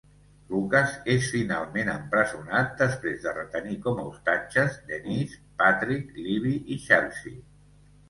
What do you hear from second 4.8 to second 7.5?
Denise, Patrick, Libby i Chelsea.